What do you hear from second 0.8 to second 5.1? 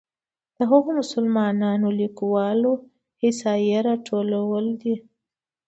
مسلمانو لیکوالو احصایې راټولول ده.